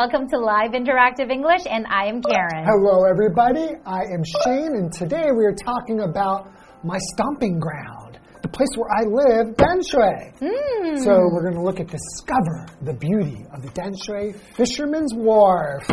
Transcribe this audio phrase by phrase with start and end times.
[0.00, 2.64] welcome to Live Interactive English, and I am Karen.
[2.64, 3.76] Hello, everybody.
[3.84, 6.50] I am Shane, and today we are talking about
[6.82, 10.38] my stomping ground, the place where I live, Danshui.
[10.40, 10.96] Hmm.
[11.04, 15.86] So we're going to look at discover the beauty of the Danshui Fisherman's Wharf.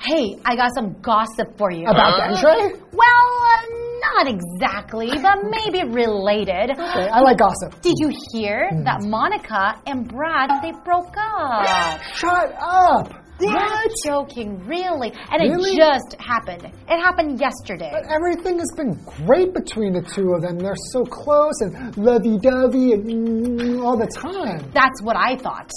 [0.00, 1.82] Hey, I got some gossip for you.
[1.82, 2.80] About Danshui?
[2.92, 6.70] Well, uh, not exactly, but maybe related.
[6.70, 7.80] Okay, I like gossip.
[7.82, 11.66] Did you hear that Monica and Brad they broke up?
[12.14, 13.27] Shut up.
[13.40, 13.90] You're What?
[14.04, 15.12] joking, really?
[15.30, 15.70] And Really?
[15.72, 16.64] it just happened.
[16.64, 17.90] It happened yesterday.
[17.92, 20.58] But everything has been great between the two of them.
[20.58, 24.70] They're so close and lovey dovey and mm, all the time.
[24.74, 25.70] That's what I thought.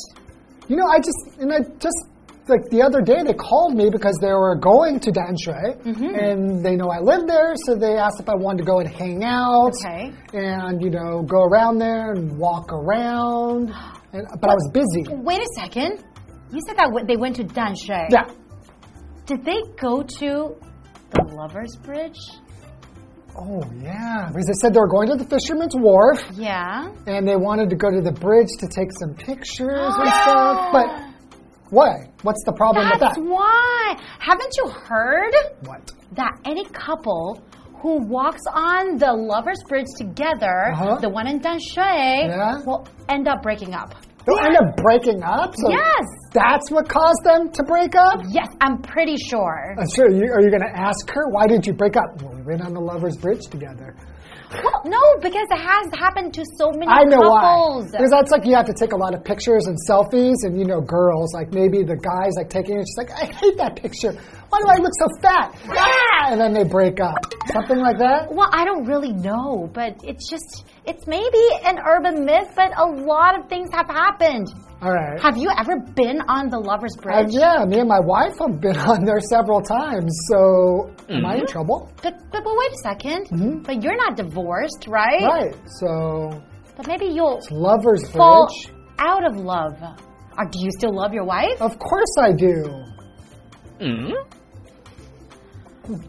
[0.68, 1.98] You know, I just and I just
[2.48, 6.16] like the other day they called me because they were going to Danshui Mm-hmm.
[6.16, 8.90] and they know I live there, so they asked if I wanted to go and
[8.90, 10.12] hang out Okay.
[10.34, 13.72] and you know go around there and walk around.
[14.14, 15.03] And, but I was busy.
[15.23, 16.03] Wait a second.
[16.52, 18.08] You said that w- they went to Danshui.
[18.10, 18.30] Yeah.
[19.26, 20.56] Did they go to
[21.14, 22.20] the Lovers Bridge?
[23.38, 26.92] Oh yeah, because they said they were going to the Fisherman's Wharf Yeah.
[27.08, 30.70] and they wanted to go to the bridge to take some pictures and stuff.
[30.74, 30.88] But
[31.70, 31.96] what?
[32.24, 33.16] What's the problem with that?
[33.16, 33.96] That's why.
[34.20, 35.34] Haven't you heard
[35.66, 35.92] What?
[36.14, 37.42] that any couple
[37.82, 40.98] who walks on the Lovers Bridge together, Uh-huh.
[41.00, 41.78] the one in Danshui,
[42.28, 42.58] Yeah.
[42.66, 43.96] will end up breaking up?
[44.26, 45.56] They'll end up breaking up.
[45.56, 46.06] So Yes.
[46.34, 48.22] That's what caused them to break up.
[48.30, 49.76] Yes, I'm pretty sure.
[49.78, 50.09] I'm sure.
[50.09, 52.22] You, are you going to ask her why did you break up?
[52.22, 53.96] Well, we went on the lovers' bridge together.
[54.51, 57.85] Well, no, because it has happened to so many I know couples.
[57.85, 57.97] why.
[57.97, 60.66] Because that's like you have to take a lot of pictures and selfies, and you
[60.66, 62.85] know, girls like maybe the guys like taking it.
[62.88, 64.12] She's like, I hate that picture.
[64.50, 65.56] Why do I look so fat?
[65.69, 66.31] Ah!
[66.31, 67.34] And then they break up.
[67.53, 68.28] Something like that.
[68.34, 72.85] Well, I don't really know, but it's just, it's maybe an urban myth, but a
[72.85, 74.47] lot of things have happened.
[74.81, 75.22] All right.
[75.22, 77.28] Have you ever been on the Lovers Uh, Bridge?
[77.34, 80.12] yeah, me and my wife have been on there several times.
[80.28, 81.46] So, am I in mm-hmm.
[81.46, 81.92] trouble?
[82.02, 83.59] But, but, but wait a 2nd mm-hmm.
[83.59, 85.22] But you're not divorced, right?
[85.22, 85.56] Right.
[85.80, 86.42] So,
[86.75, 88.74] But maybe you'll lovers' fall bridge.
[88.97, 89.78] out of love.
[90.38, 91.62] Or do you still love your wife?
[91.62, 92.63] Of course I do.
[93.80, 94.13] Mm-hmm.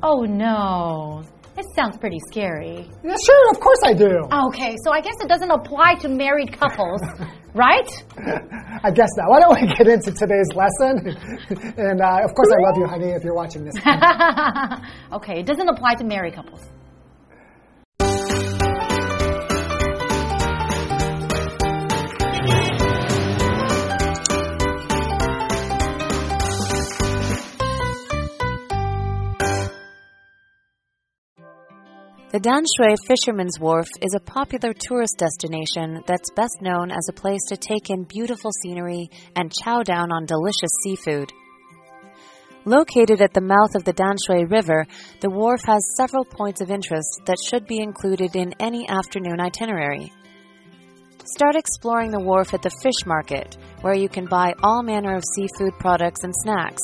[0.03, 1.23] Oh no.
[1.59, 2.89] It sounds pretty scary.
[3.05, 3.51] Yeah, sure.
[3.51, 4.21] Of course I do.
[4.49, 7.03] Okay, so I guess it doesn't apply to married couples,
[7.55, 7.89] right?
[8.85, 9.31] I guess not.
[9.31, 11.07] Why don't we get into today's lesson?
[11.79, 13.75] and uh, of course, I love you, honey, if you're watching this.
[15.13, 16.63] okay, it doesn't apply to married couples.
[32.33, 37.43] The Danshui Fisherman's Wharf is a popular tourist destination that's best known as a place
[37.51, 41.31] to take in beautiful scenery and chow down on delicious seafood.
[42.65, 44.87] Located at the mouth of the Danshui River,
[45.21, 50.11] the wharf has several points of interest that should be included in any afternoon itinerary.
[51.27, 55.25] Start exploring the wharf at the fish market, where you can buy all manner of
[55.37, 56.81] seafood products and snacks.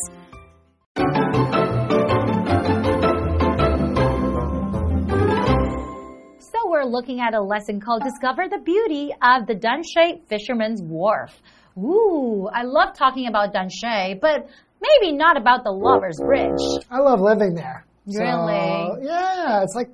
[6.78, 11.32] We're looking at a lesson called Discover the Beauty of the Danshui Fisherman's Wharf.
[11.76, 14.48] Ooh, I love talking about Danshui, but
[14.80, 16.84] maybe not about the Lover's Bridge.
[16.88, 17.84] I love living there.
[18.08, 19.06] So, Really?
[19.06, 19.90] yeah, it's like,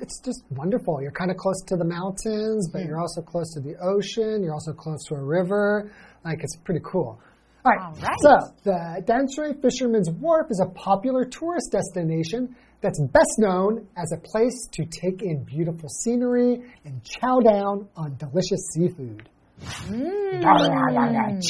[0.00, 1.02] it's just wonderful.
[1.02, 4.44] You're kind of close to the mountains, but you're also close to the ocean.
[4.44, 5.90] You're also close to a river.
[6.24, 7.20] Like, it's pretty cool.
[7.64, 7.80] All right.
[7.80, 8.16] All right.
[8.20, 14.18] So, the Danshui Fisherman's Wharf is a popular tourist destination that's best known as a
[14.18, 19.28] place to take in beautiful scenery and chow down on delicious seafood.
[19.60, 20.42] Mm.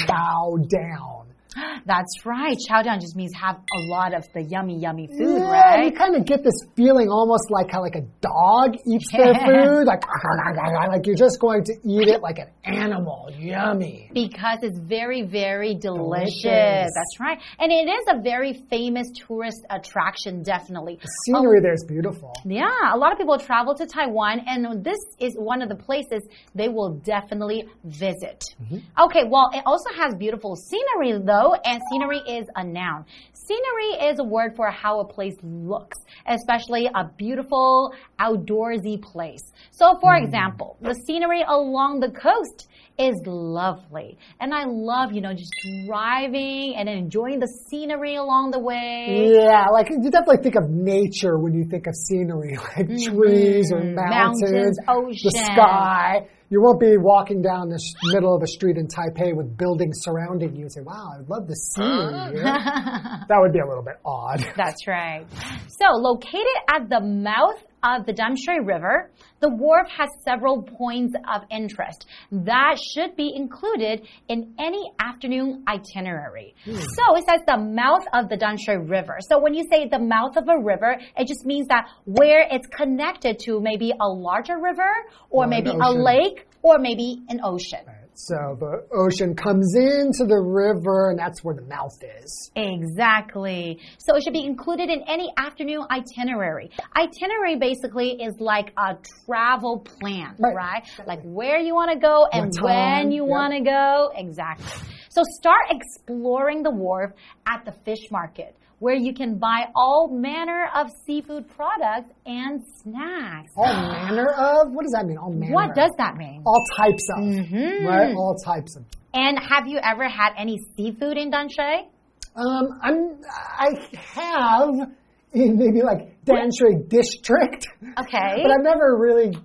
[0.07, 1.18] Chow down.
[1.87, 2.57] That's right.
[2.69, 6.17] Chow down just means have a lot of the yummy, yummy food, Yeah, you kind
[6.17, 10.03] of get this feeling almost like how like a dog eats their food, like
[10.89, 13.31] like you're just going to eat it like an animal.
[13.39, 14.11] Yummy.
[14.13, 16.43] Because it's very, very delicious.
[16.43, 16.91] Delicious.
[16.95, 17.39] That's right.
[17.59, 20.99] And it is a very famous tourist attraction, definitally.
[21.27, 21.63] Scenery oh.
[21.63, 22.33] there is beautiful.
[22.45, 26.27] Yeah, a lot of people travel to Taiwan, and this is one of the places
[26.55, 28.45] they will definitely visit.
[28.63, 28.79] Mm-hmm.
[29.05, 31.48] Okay, well, it also has beautiful scenery, though.
[31.65, 33.05] And scenery is a noun.
[33.33, 39.53] Scenery is a word for how a place looks, especially a beautiful outdoorsy place.
[39.71, 40.27] So, for mm-hmm.
[40.27, 42.69] example, the scenery along the coast
[42.99, 44.19] is lovely.
[44.41, 45.53] And I love, you know, just
[45.87, 49.33] driving and enjoying the scenery along the way.
[49.33, 53.17] Yeah, like you definitely think of nature when you think of scenery, like mm-hmm.
[53.17, 56.27] trees or mountains, Mountains, the sky.
[56.51, 57.79] You won't be walking down the
[58.15, 61.47] middle of a street in Taipei with buildings surrounding you and say, wow, I'd love
[61.47, 62.31] the scenery ah.
[62.31, 62.43] here.
[63.29, 64.41] that would be a little bit odd.
[64.57, 65.27] That's right.
[65.69, 69.11] So, located at the mouth of the Danshui River,
[69.41, 76.55] the wharf has several points of interest that should be included in any afternoon itinerary.
[76.65, 76.75] Hmm.
[76.75, 79.19] So, it says the mouth of the Danshui River.
[79.21, 82.67] So, when you say the mouth of a river, it just means that where it's
[82.67, 84.91] connected to maybe a larger river
[85.31, 87.85] or, Or maybe a lake or maybe an ocean.
[88.21, 92.51] So the ocean comes into the river, and that's where the mouth is.
[92.57, 93.79] Exactly.
[93.99, 96.71] So it should be included in any afternoon itinerary.
[96.97, 100.83] Itinerary basically is like a travel plan, right?
[100.99, 101.07] Right.
[101.07, 103.31] Like where you want to go and when you yep.
[103.31, 104.11] want to go.
[104.17, 104.67] Exactly.
[105.11, 107.13] So start exploring the wharf
[107.47, 113.53] at the fish market where you can buy all manner of seafood products and snacks.
[113.57, 114.73] All manner of?
[114.73, 115.19] What does that mean?
[115.19, 116.43] All manner What does that mean?
[116.47, 117.25] All types of.
[117.25, 117.87] Mm-hmm.
[117.87, 118.15] Right?
[118.15, 118.85] All types of.
[119.15, 121.89] And have you ever had any seafood in Danshui?
[122.37, 123.21] Um, I'm,
[123.59, 123.71] I
[124.15, 124.91] have
[125.33, 127.67] in maybe like Danshui district.
[127.83, 128.43] Okay.
[128.43, 129.37] But I've never really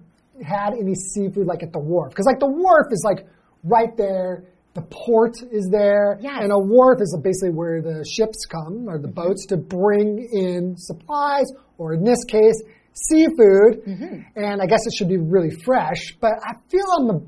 [0.45, 2.11] had any seafood like at the wharf.
[2.11, 3.25] Because like the wharf is like
[3.63, 4.45] right there.
[4.73, 6.17] The port is there.
[6.21, 6.39] Yes.
[6.41, 9.21] And a wharf is basically where the ships come or the Mm-hmm.
[9.27, 11.45] boats to bring in supplies
[11.77, 12.59] or in this case,
[12.93, 13.85] seafood.
[13.85, 14.21] Mm-hmm.
[14.35, 16.15] And I guess it should be really fresh.
[16.19, 17.19] But I feel I'm a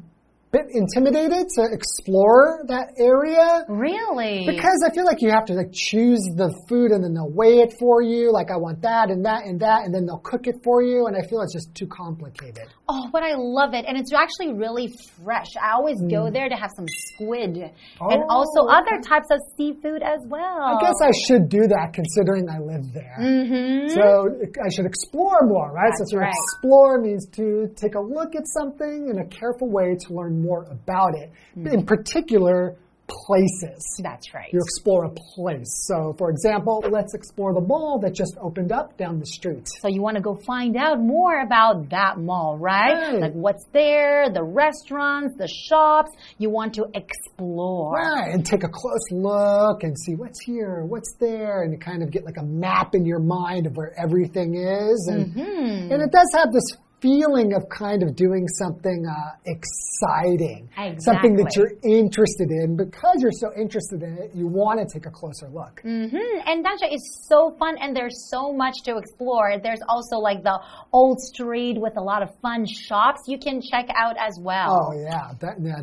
[0.56, 3.66] bit intimidated to explore that area.
[3.68, 4.46] Really?
[4.48, 7.60] Because I feel like you have to like choose the food and then they'll weigh
[7.60, 8.32] it for you.
[8.32, 11.08] Like I want that and that and that, and then they'll cook it for you.
[11.08, 12.68] And I feel it's just too complicated.
[12.88, 13.86] Oh, but I love it.
[13.88, 14.94] And it's actually really
[15.24, 15.52] fresh.
[15.62, 16.08] I always Hmm.
[16.08, 18.76] go there to have some squid and Oh, also okay.
[18.80, 20.62] other types of seafood as well.
[20.78, 23.18] I guess I should do that considering I live there.
[23.20, 23.90] Mm-hmm.
[23.96, 24.30] So
[24.64, 25.92] I should explore more, right?
[25.98, 26.34] That's so to right.
[26.34, 30.64] explore means to take a look at something in a careful way to learn more
[30.72, 31.32] about it.
[31.56, 31.68] Hmm.
[31.68, 32.76] In particular,
[33.08, 34.00] places.
[34.02, 34.50] That's right.
[34.52, 35.86] You explore a place.
[35.88, 39.68] So, for example, let's explore the mall that just opened up down the street.
[39.80, 42.94] So you want to go find out more about that mall, right?
[42.94, 43.22] Right.
[43.22, 46.10] Like what's there, the restaurants, the shops.
[46.40, 47.92] You want to explore.
[47.94, 52.02] Right, and take a close look and see what's here, what's there, and you kind
[52.02, 55.08] of get like a map in your mind of where everything is.
[55.12, 55.92] And, Mm-hmm.
[55.92, 56.64] and it does have this
[57.02, 60.70] feeling of kind of doing something uh, exciting,
[61.00, 62.76] something that you're interested in.
[62.76, 65.82] Because you're so interested in it, you want to take a closer look.
[65.84, 66.16] Mm-hmm.
[66.46, 69.60] And Danshui is so fun, and there's so much to explore.
[69.62, 70.60] There's also like the
[70.94, 74.90] old street with a lot of fun shops you can check out as well.
[74.90, 75.82] Oh yeah, that, yeah,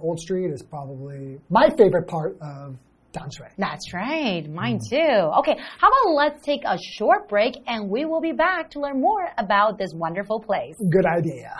[0.00, 2.76] Old Street is probably my favorite part of
[3.16, 3.48] Danshui.
[3.58, 4.48] That's right.
[4.48, 4.90] Mine mm.
[4.90, 5.38] too.
[5.40, 9.00] Okay, how about let's take a short break and we will be back to learn
[9.00, 10.76] more about this wonderful place.
[10.90, 11.56] Good idea.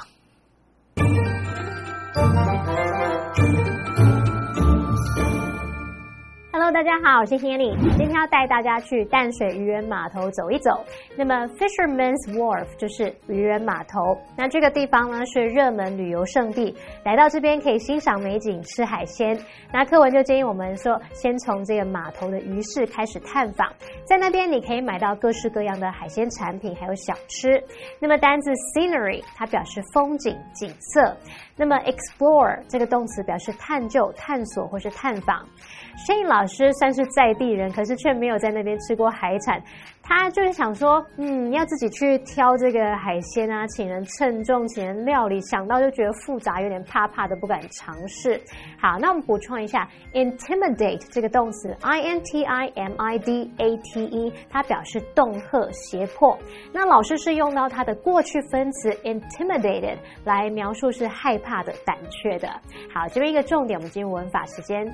[6.58, 10.70] Hello，大家好，我是 Hanny，今天要带大家去淡水渔人码头走一走。
[11.15, 14.01] 那么 Fisherman's Wharf 就是渔人码头，
[14.39, 19.39] 那这个地方呢是热门旅游胜地，来到这边可以欣赏美景、吃海鲜。
[19.70, 23.70] 那课文就建议我们说，先从这个码头的鱼市开始探访，
[24.06, 27.63] 在那边你可以买到各式各样的海鲜产品，还有小吃。
[28.01, 31.15] 那么单字 scenery 它表示风景、景色，
[31.56, 35.44] 那么 explore 这个动词表示探究、探索或是探访。
[36.06, 39.63] Shane 老师算是在地人，可是却没有在那边吃过海产。
[40.08, 48.41] 他就是想说，嗯，要自己去挑这个海鲜啊，请人称重，请人料理，想到就觉得复杂，有点怕怕的，不敢尝试。
[48.81, 56.39] 好，那我们补充一下，intimidate 这个动词，i n t i m i d a t e，它表示恫吓、胁迫。
[56.72, 62.48] 那老师是用到它的过去分词 intimidated 来描述是害怕的、胆怯的。
[62.94, 64.86] 好，这边一个重点，我们进入文法时间。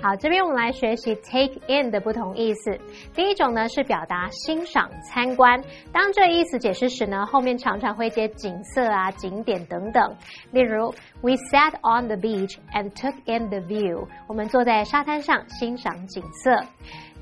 [0.00, 2.78] 好，这边我们来学习 take in 的不同意思。
[3.14, 5.60] 第一种呢是表达欣赏、参观。
[5.92, 10.16] 当这意思解释时呢，后面常常会接景色啊、景点等等。
[10.52, 14.06] 例如，We sat on the beach and took in the view。
[14.28, 16.60] 我们坐在沙滩上欣赏景色。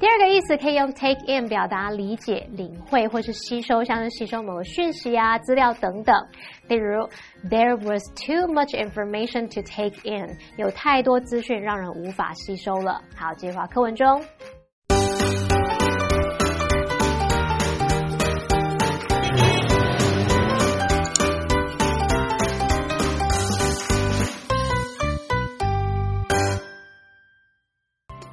[0.01, 6.15] 第二个意思可以用 take in 表达理解、领会或是吸收，像是吸收某个讯息啊、资料等等。
[6.67, 7.09] 例如
[7.49, 13.01] ，There was too much information to take in，有太多资讯让人无法吸收了。
[13.17, 14.21] 好，接话课文中。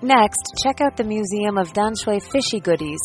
[0.04, 3.00] Next, check out the Museum of Danshui Fishy Goodies.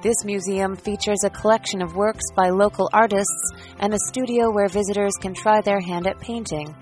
[0.00, 3.50] This museum features a collection of works by local artists
[3.80, 6.72] and a studio where visitors can try their hand at painting.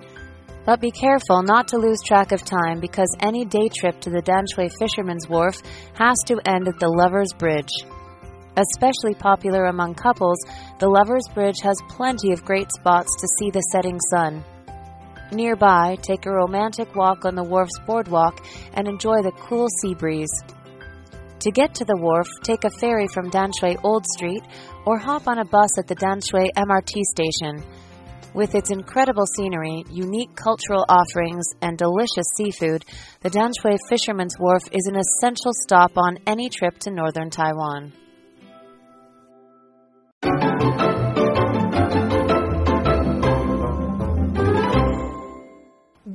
[0.67, 4.21] But be careful not to lose track of time because any day trip to the
[4.21, 5.57] Danshui Fisherman's Wharf
[5.95, 7.73] has to end at the Lover's Bridge.
[8.59, 10.39] Especially popular among couples,
[10.79, 14.45] the Lover's Bridge has plenty of great spots to see the setting sun.
[15.33, 20.31] Nearby, take a romantic walk on the wharf's boardwalk and enjoy the cool sea breeze.
[21.41, 24.43] To get to the wharf, take a ferry from Danshui Old Street
[24.87, 27.63] or hop on a bus at the Danshui MRT station.
[28.35, 32.85] With its incredible scenery, unique cultural offerings, and delicious seafood,
[33.21, 37.93] the Danshui Fisherman's Wharf is an essential stop on any trip to northern Taiwan.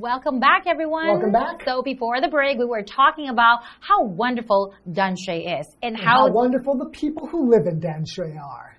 [0.04, 1.08] Welcome back, everyone.
[1.08, 1.62] Welcome back.
[1.66, 6.26] So before the break, we were talking about how wonderful Danshui is and, And how,
[6.28, 8.78] how wonderful the people who live in Danshui are.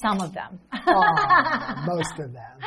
[0.00, 0.60] some of them.
[1.86, 2.58] Most of them.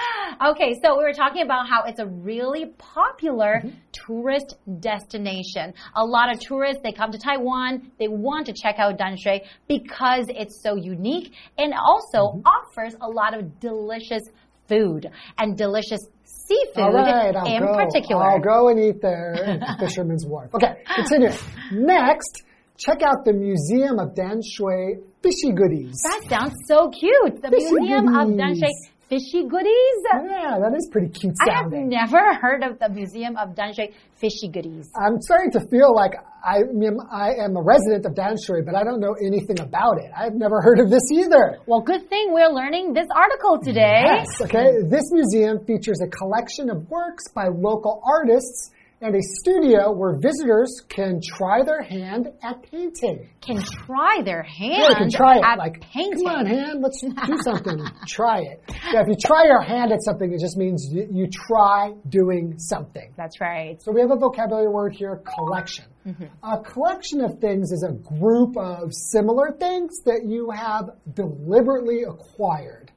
[0.50, 3.70] Okay, so we were talking about how it's a really popular Mm-hmm.
[3.94, 5.74] tourist destination.
[5.96, 10.26] A lot of tourists, they come to Taiwan, they want to check out Danshui because
[10.28, 12.48] it's so unique and also Mm-hmm.
[12.48, 14.24] offers a lot of delicious
[14.68, 16.00] food and delicious
[16.48, 17.76] seafood All right, I'll in go.
[17.76, 18.24] particular.
[18.24, 20.54] I'll go and eat there at the Fisherman's Wharf.
[20.56, 21.34] Okay, continuing.
[21.72, 22.44] Next,
[22.78, 25.96] check out the Museum of Dan Shui Fishy Goodies.
[26.04, 27.42] That sounds so cute.
[27.42, 28.70] The Fishy Museum of Dan Danshui
[29.10, 30.00] Fishy Goodies.
[30.12, 31.94] Yeah, that is pretty cute sounding.
[31.94, 34.90] I have never heard of the Museum of Danshui Fishy Goodies.
[34.96, 38.84] I'm starting to feel like I am, I am a resident of Danshui, but I
[38.84, 40.12] don't know anything about it.
[40.16, 41.60] I've never heard of this either.
[41.66, 44.04] Well, good thing we're learning this article today.
[44.06, 44.82] Yes, okay.
[44.90, 50.82] This museum features a collection of works by local artists and a studio where visitors
[50.88, 53.28] can try their hand at painting.
[53.42, 55.44] Can try their hand Yeah, can try it.
[55.44, 56.24] at like, painting.
[56.26, 57.86] come on, hand, let's do something.
[58.08, 58.64] try it.
[58.94, 62.58] Yeah, if you try your hand at something, it just means you, you try doing
[62.58, 63.14] something.
[63.18, 63.82] That's right.
[63.84, 65.86] So we have a vocabulary word here, collection.
[66.08, 66.26] Mm-hmm.
[66.44, 72.92] A collection of things is a group of similar things that you have deliberately acquired,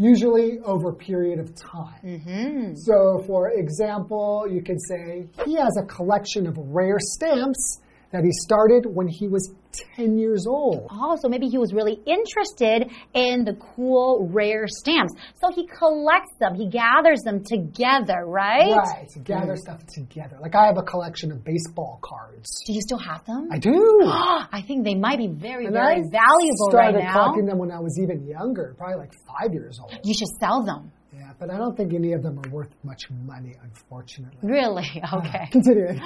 [0.00, 2.00] usually over a period of time.
[2.02, 2.74] Mm-hmm.
[2.74, 7.80] So, for example, you could say he has a collection of rare stamps
[8.10, 9.54] that he started when he was
[9.96, 10.88] 10 years old.
[10.90, 15.12] Oh, so maybe he was really interested in the cool, rare stamps.
[15.34, 18.76] So he collects them, he gathers them together, right?
[18.76, 19.58] Right, to gather mm.
[19.58, 20.38] stuff together.
[20.40, 22.62] Like I have a collection of baseball cards.
[22.66, 23.48] Do you still have them?
[23.50, 24.02] I do.
[24.04, 27.00] I think they might be very, And very I valuable right now.
[27.00, 29.92] started collecting them when I was even younger, probably like five years old.
[30.04, 30.92] You should sell them.
[31.40, 34.38] But I don't think any of them are worth much money, unfortunately.
[34.42, 35.02] Really?
[35.12, 35.48] Okay.
[35.50, 35.96] Continuing.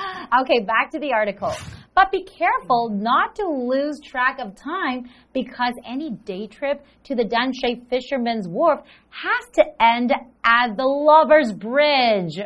[0.41, 1.53] Okay, back to the article.
[1.95, 7.25] But be careful not to lose track of time because any day trip to the
[7.25, 10.13] Danshui Fisherman's Wharf has to end
[10.45, 12.39] at the Lover's Bridge.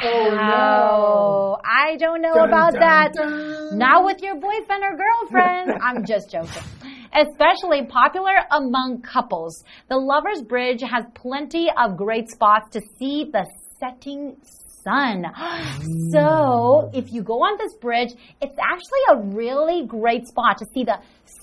[0.00, 1.58] Oh, no.
[1.64, 3.12] I don't know Dun, about dun, that.
[3.14, 3.78] dun.
[3.78, 5.72] Not with your boyfriend or girlfriend.
[5.82, 6.62] I'm just joking.
[7.12, 9.64] Especially popular among couples.
[9.88, 13.44] The Lover's Bridge has plenty of great spots to see the
[13.80, 14.36] setting
[14.88, 15.24] sun.
[16.10, 16.94] So, mm.
[16.94, 20.98] if you go on this bridge, it's actually a really great spot to see the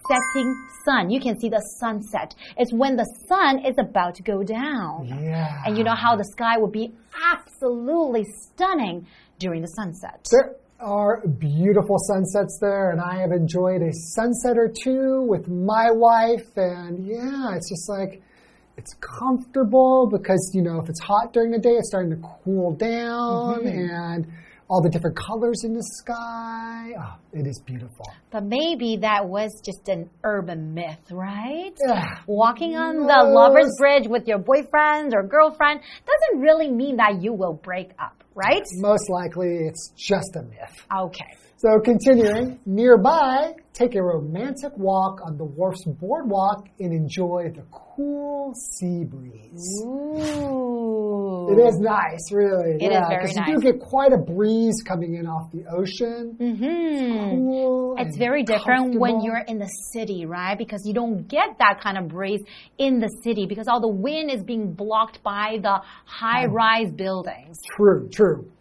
[0.10, 1.12] setting sun.
[1.12, 2.34] You can see the sunset.
[2.58, 5.06] It's when the sun is about to go down.
[5.06, 5.62] Yeah.
[5.66, 6.94] And you know how the sky would be
[7.32, 9.06] absolutely stunning
[9.38, 10.26] during the sunset.
[10.32, 15.92] There are beautiful sunsets there, and I have enjoyed a sunset or two with my
[15.92, 18.24] wife, and yeah, it's just like
[18.78, 22.74] it's comfortable because you know if it's hot during the day, it's starting to cool
[22.76, 23.68] down, mm-hmm.
[23.68, 24.28] and
[24.68, 26.94] all the different colors in the sky.
[27.00, 28.06] Oh, it is beautiful.
[28.32, 31.74] But maybe that was just an urban myth, right?
[31.88, 32.04] Yeah.
[32.26, 37.34] Walking on the lover's bridge with your boyfriend or girlfriend doesn't really mean that you
[37.34, 38.64] will break up, right?
[38.78, 40.86] Most likely, it's just a myth.
[40.92, 41.32] Okay.
[41.66, 48.54] So continuing, nearby, take a romantic walk on the wharf's boardwalk and enjoy the cool
[48.54, 49.82] sea breeze.
[49.84, 51.48] Ooh.
[51.50, 52.76] It is nice, really.
[52.76, 55.66] It is yeah, very because you do get quite a breeze coming in off the
[55.66, 56.38] ocean.
[56.40, 57.32] Mm-hmm.
[57.32, 57.96] Cool.
[57.98, 60.56] It's and very different when you're in the city, right?
[60.56, 62.44] Because you don't get that kind of breeze
[62.78, 67.58] in the city because all the wind is being blocked by the high rise buildings.
[67.76, 68.52] True, true.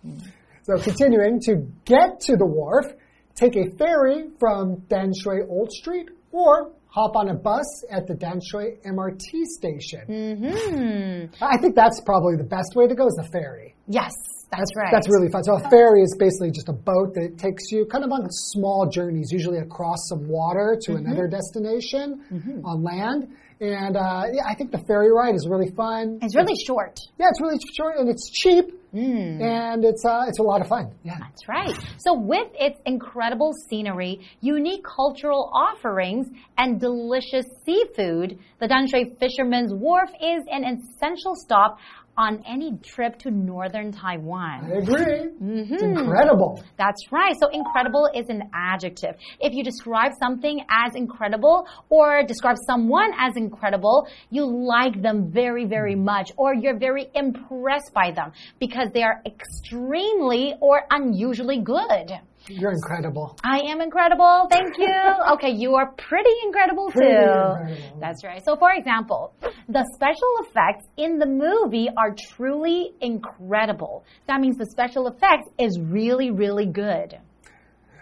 [0.64, 2.86] So continuing to get to the wharf,
[3.34, 8.80] take a ferry from Danshui Old Street or hop on a bus at the Danshui
[8.86, 10.00] MRT station.
[10.08, 11.44] Mm-hmm.
[11.44, 13.74] I think that's probably the best way to go is the ferry.
[13.88, 14.12] Yes,
[14.50, 14.88] that's, right.
[14.92, 15.42] That's really fun.
[15.44, 18.88] So a ferry is basically just a boat that takes you kind of on small
[18.88, 21.06] journeys, usually across some water to Mm-hmm.
[21.06, 23.28] another destination on land.
[23.60, 26.18] And uh, yeah, I think the ferry ride is really fun.
[26.22, 26.98] It's really short.
[27.18, 29.42] Yeah, it's really short and it's cheap, Mm.
[29.42, 30.94] and it's uh, it's a lot of fun.
[31.02, 31.18] Yeah.
[31.18, 31.74] That's right.
[31.98, 40.10] So, with its incredible scenery, unique cultural offerings, and delicious seafood, the Danshui Fisherman's Wharf
[40.22, 41.78] is an essential stop
[42.16, 44.70] on any trip to northern Taiwan.
[44.70, 45.30] I agree.
[45.42, 45.74] Mm-hmm.
[45.74, 46.62] It's incredible.
[46.78, 47.34] That's right.
[47.40, 49.16] So incredible is an adjective.
[49.40, 55.64] If you describe something as incredible or describe someone as incredible, you like them very,
[55.64, 62.10] very much or you're very impressed by them because they are extremely or unusually good.
[62.48, 63.36] You're incredible.
[63.42, 64.46] I am incredible.
[64.50, 64.88] Thank you.
[65.34, 67.00] Okay, you are pretty incredible too.
[67.00, 67.98] Incredible.
[68.00, 68.44] That's right.
[68.44, 69.32] So, for example,
[69.68, 74.04] the special effects in the movie are truly incredible.
[74.28, 77.18] That means the special effects is really, really good.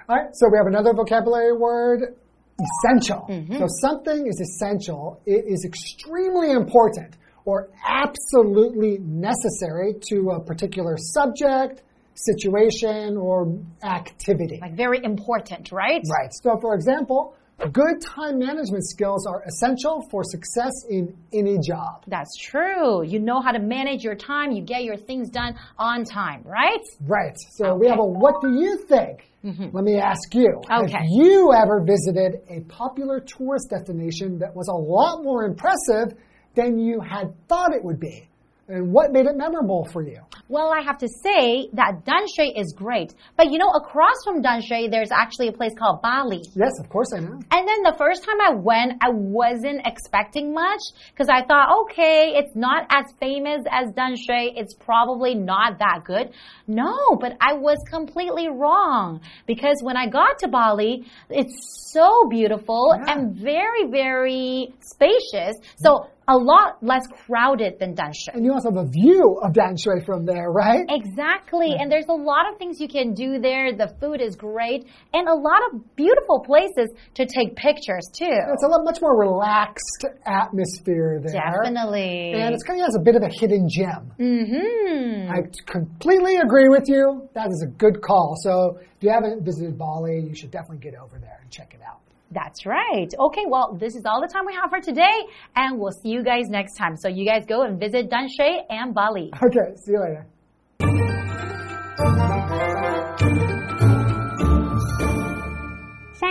[0.09, 2.17] All right, so we have another vocabulary word
[2.61, 3.27] essential.
[3.29, 3.59] Mm-hmm.
[3.59, 11.83] So something is essential, it is extremely important or absolutely necessary to a particular subject,
[12.15, 14.59] situation, or activity.
[14.61, 16.03] Like very important, right?
[16.11, 16.31] Right.
[16.43, 17.35] So, for example,
[17.73, 22.05] good time management skills are essential for success in any job.
[22.07, 23.05] That's true.
[23.05, 26.81] You know how to manage your time, you get your things done on time, right?
[27.01, 27.37] Right.
[27.57, 29.29] So we have a what do you think?
[29.45, 29.75] Mm-hmm.
[29.77, 30.61] Let me ask you.
[30.71, 30.93] Okay.
[30.93, 31.07] Have.
[31.09, 36.17] You ever visited a popular tourist destination that was a lot more impressive
[36.55, 38.29] than you had thought it would be?
[38.69, 40.21] And what made it memorable for you?
[40.49, 43.13] Well, I have to say that Danshui is great.
[43.37, 46.43] But you know, across from Danshui, there's actually a place called Bali.
[46.55, 47.41] Yes, of course I know.
[47.51, 50.81] And then the first time I went, I wasn't expecting much
[51.13, 54.53] because I thought, okay, it's not as famous as Danshui.
[54.57, 56.31] It's probably not that good.
[56.67, 62.95] No, but I was completely wrong because when I got to Bali, it's so beautiful
[62.97, 63.13] Yeah.
[63.15, 65.57] and very, very spacious.
[65.77, 68.35] So a lot less crowded than Danshui.
[68.35, 70.87] And you also have a view of Danshui from there, right?
[70.89, 71.75] Exactly.
[71.79, 73.77] And there's a lot of things you can do there.
[73.77, 78.27] The food is great and a lot of beautiful places to take pictures too.
[78.29, 81.41] It's a lot much more relaxed atmosphere there.
[81.63, 82.33] Definitely.
[82.35, 84.13] And it's kind of has a bit of a hidden gem.
[84.19, 85.31] Mm-hmm.
[85.31, 87.29] I completely agree with you.
[87.35, 88.37] That is a good call.
[88.43, 91.81] So if you haven't visited Bali, you should definitely get over there and check it
[91.87, 92.01] out.
[92.33, 93.09] That's right.
[93.19, 96.23] Okay, well, this is all the time we have for today, and we'll see you
[96.25, 96.97] guys next time.
[96.97, 99.31] So you guys go and visit Danshui and Bali.
[99.43, 100.27] Okay, see you later.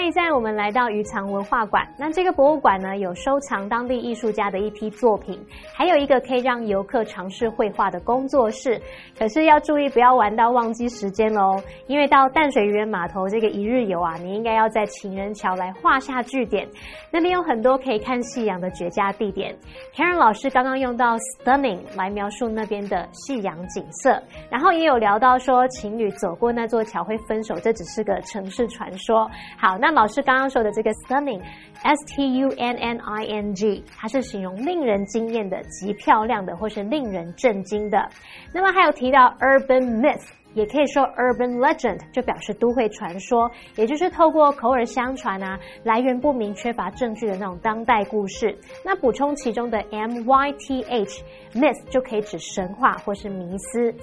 [0.03, 1.87] 现在，我们来到渔场文化馆。
[1.97, 5.39] 那这个博物馆呢，有收藏当地艺术家的一批作品，
[5.73, 8.81] 还有一个可以让游客尝试绘画的工作室。
[9.17, 16.67] 可是要注意，不要玩到忘记时间喽，因为到淡水渔人码头这个一日游啊，你应该要在情人桥来画下句点。
[17.11, 19.55] 那边有很多可以看夕阳的绝佳地点。
[19.95, 29.29] Karen 老师刚刚用到 stunning 来描述那边的夕阳景色，然后也有聊到说情侣走过那座桥会分手，这只是个城市传说。
[29.57, 38.09] 好，那老师刚刚说的这个 stunning，s t u n n i n g，它是形容令人惊艳的、极漂亮的，或是令人震惊的。
[38.53, 40.40] 那么还有提到 urban myth。
[40.53, 48.57] 也可以说 urban legend，就表示都会传说，也就是透过口耳相传啊，来源不明、缺乏证据的那种当代故事。
[48.83, 53.93] 那补充其中的 m y t h myth 就可以指神话或是迷思。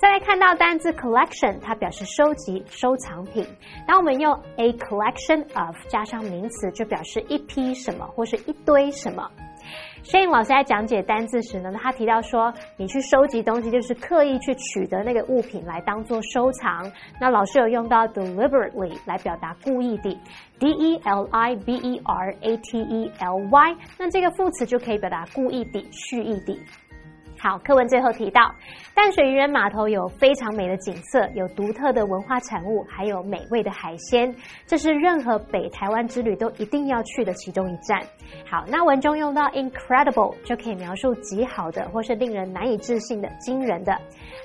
[0.00, 3.46] 再来看到单字 collection，它表示收集、收藏品。
[3.86, 9.30] 当我们用 a collection of 加上名词，就表示一批什么或是一堆什么。
[10.02, 16.90] 摄影老师在讲解单字时呢，他提到说，你去收集东西就是刻意去取得那个物品来当做收藏。
[17.20, 20.10] 那老师有用到 deliberately 来表达故意的
[20.58, 26.58] ，d e l i b e r a t e l y，那这个副词就可以表达故意的、蓄意的。
[27.42, 28.54] 好，课文最后提到，
[28.94, 34.32] 淡水渔人码头有非常美的景色，有独特的文化产物，还有美味的海鲜，
[34.64, 38.00] 这是任何北台湾之旅都一定要去的其中一站。
[38.48, 43.92] 好，那文中用到 incredible 就可以描述极好的，或是令人难以置信的、惊人的。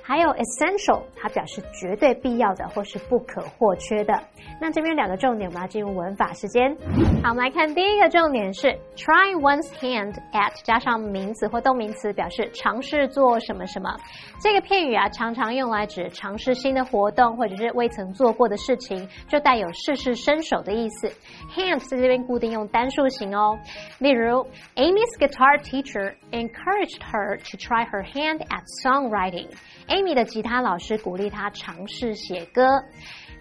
[0.01, 4.19] 还有 essential，它表示绝对必要的或是不可或缺的。
[4.59, 6.75] 那这边两个重点，我们要进入文法时间。
[7.21, 13.97] 好，我们来看第一个重点是 try one's hand at 加上名词或动名词，表示尝试做什么什么。
[14.39, 21.07] 这个片语啊，常常用来指尝试新的活动或者是未曾做过的事情，就带有试试身手的意思。
[21.53, 23.57] Hands 在这边固定用单数型哦。
[23.97, 24.45] 例如
[24.75, 29.49] ，Amy's guitar teacher encouraged her to try her hand at songwriting。
[29.87, 32.63] Amy 的吉他老师鼓励她尝试写歌。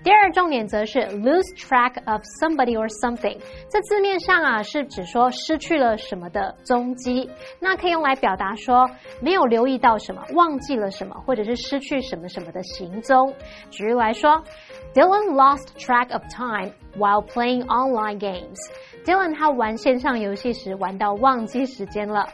[0.07, 3.37] 第二重点则是 lose track of somebody or something，
[3.69, 8.89] 这字面上啊是指说失去了什么的踪迹，那可以用来表达说
[9.21, 13.35] 没有留意到什么，忘记了什么，或者是失去什么什么的行踪。
[13.69, 14.41] 举例来说
[14.95, 18.57] ，Dylan lost track of time while playing online games。
[19.05, 22.29] Dylan 他玩线上游戏时玩到忘记时间了。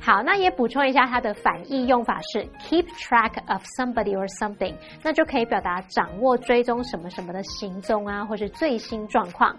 [0.00, 9.56] 好，那也补充一下，它的反义用法是 keep track of somebody or something，那就可以表达掌握、追踪什么什么的行踪啊，或是最新状况。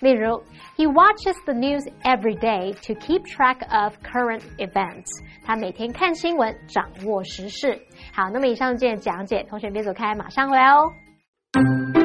[0.00, 0.42] 例如
[0.76, 5.06] ，He watches the news every day to keep track of current events。
[5.44, 7.78] 他每天看新闻，掌握时事。
[8.12, 12.03] 好，那么以上这件讲解，同学别走开，马上回来哦。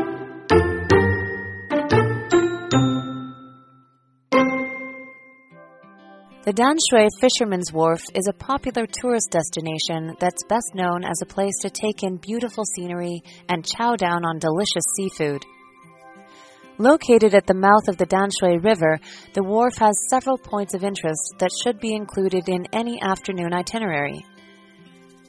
[6.49, 11.53] The Danshui Fisherman's Wharf is a popular tourist destination that's best known as a place
[11.61, 15.45] to take in beautiful scenery and chow down on delicious seafood.
[16.79, 18.99] Located at the mouth of the Danshui River,
[19.35, 24.25] the wharf has several points of interest that should be included in any afternoon itinerary.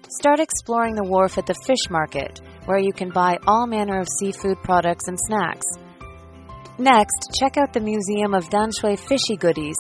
[0.08, 4.08] Start exploring the wharf at the fish market, where you can buy all manner of
[4.20, 5.66] seafood products and snacks.
[6.78, 9.76] Next, check out the Museum of Danshui Fishy Goodies,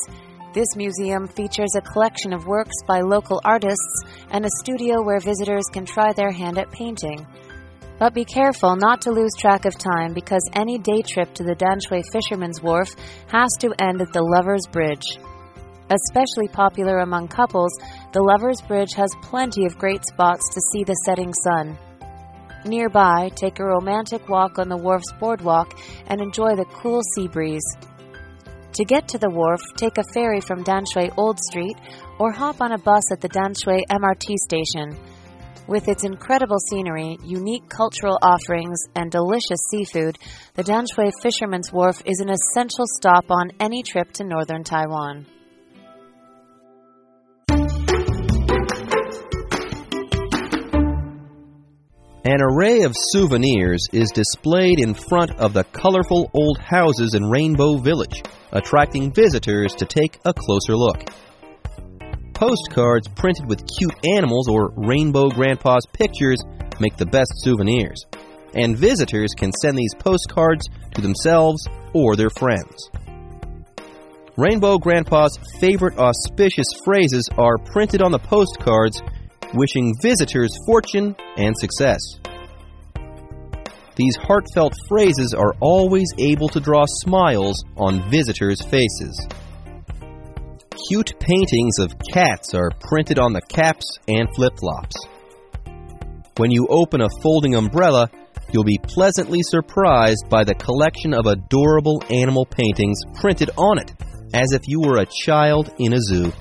[0.52, 5.64] this museum features a collection of works by local artists and a studio where visitors
[5.72, 7.26] can try their hand at painting.
[8.00, 11.54] But be careful not to lose track of time because any day trip to the
[11.54, 12.94] Danshui Fisherman's Wharf
[13.28, 15.04] has to end at the Lover's Bridge.
[15.90, 17.72] Especially popular among couples,
[18.12, 21.78] the Lover's Bridge has plenty of great spots to see the setting sun.
[22.64, 27.64] Nearby, take a romantic walk on the wharf's boardwalk and enjoy the cool sea breeze.
[28.74, 31.76] To get to the wharf, take a ferry from Danshui Old Street
[32.18, 34.96] or hop on a bus at the Danshui MRT station.
[35.66, 40.18] With its incredible scenery, unique cultural offerings, and delicious seafood,
[40.54, 45.26] the Danshui Fisherman's Wharf is an essential stop on any trip to northern Taiwan.
[52.30, 57.78] An array of souvenirs is displayed in front of the colorful old houses in Rainbow
[57.78, 61.10] Village, attracting visitors to take a closer look.
[62.32, 66.38] Postcards printed with cute animals or Rainbow Grandpa's pictures
[66.78, 68.06] make the best souvenirs,
[68.54, 72.90] and visitors can send these postcards to themselves or their friends.
[74.36, 79.02] Rainbow Grandpa's favorite auspicious phrases are printed on the postcards
[79.54, 82.00] wishing visitors fortune and success.
[83.96, 89.28] These heartfelt phrases are always able to draw smiles on visitors' faces.
[90.88, 94.96] Cute paintings of cats are printed on the caps and flip flops.
[96.36, 98.08] When you open a folding umbrella,
[98.52, 103.92] you'll be pleasantly surprised by the collection of adorable animal paintings printed on it,
[104.32, 106.32] as if you were a child in a zoo.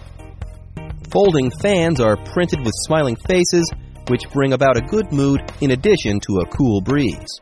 [1.12, 3.72] Folding fans are printed with smiling faces,
[4.10, 7.40] which bring about a good mood in addition to a cool breeze.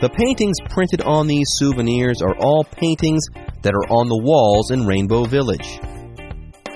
[0.00, 3.24] The paintings printed on these souvenirs are all paintings
[3.62, 5.80] that are on the walls in Rainbow Village.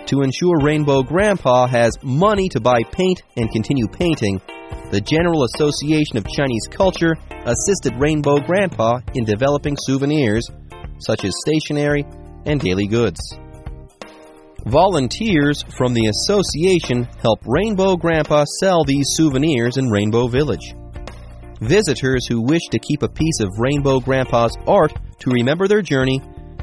[0.07, 4.41] To ensure Rainbow Grandpa has money to buy paint and continue painting,
[4.91, 7.15] the General Association of Chinese Culture
[7.47, 10.51] assisted Rainbow Grandpa in developing souvenirs
[10.99, 12.05] such as stationery
[12.47, 13.21] and daily goods.
[14.67, 20.75] Volunteers from the association help Rainbow Grandpa sell these souvenirs in Rainbow Village.
[21.61, 26.21] Visitors who wish to keep a piece of Rainbow Grandpa's art to remember their journey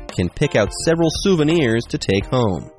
[0.08, 2.72] can pick out several souvenirs to take home.